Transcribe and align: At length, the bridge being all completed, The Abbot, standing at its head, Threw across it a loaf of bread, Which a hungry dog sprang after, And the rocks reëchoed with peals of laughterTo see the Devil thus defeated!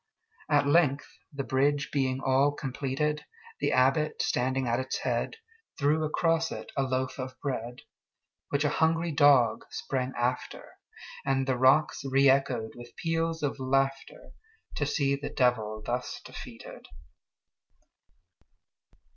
At 0.49 0.65
length, 0.65 1.07
the 1.31 1.43
bridge 1.43 1.91
being 1.93 2.21
all 2.21 2.53
completed, 2.53 3.23
The 3.59 3.71
Abbot, 3.71 4.19
standing 4.23 4.67
at 4.67 4.79
its 4.79 4.97
head, 4.97 5.35
Threw 5.77 6.03
across 6.03 6.51
it 6.51 6.71
a 6.75 6.81
loaf 6.81 7.19
of 7.19 7.39
bread, 7.39 7.81
Which 8.49 8.63
a 8.65 8.69
hungry 8.69 9.11
dog 9.11 9.63
sprang 9.69 10.13
after, 10.17 10.71
And 11.23 11.45
the 11.45 11.55
rocks 11.55 12.01
reëchoed 12.03 12.71
with 12.75 12.95
peals 12.95 13.43
of 13.43 13.57
laughterTo 13.57 14.87
see 14.87 15.15
the 15.15 15.29
Devil 15.29 15.83
thus 15.85 16.19
defeated! 16.25 16.87